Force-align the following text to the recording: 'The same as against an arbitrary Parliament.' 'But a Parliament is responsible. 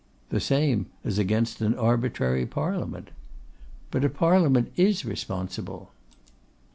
'The 0.29 0.39
same 0.39 0.87
as 1.03 1.19
against 1.19 1.61
an 1.61 1.75
arbitrary 1.75 2.43
Parliament.' 2.43 3.11
'But 3.91 4.03
a 4.03 4.09
Parliament 4.09 4.71
is 4.75 5.05
responsible. 5.05 5.91